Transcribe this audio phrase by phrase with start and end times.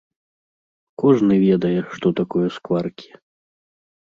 [1.03, 3.09] Кожны ведае, што такое скваркі.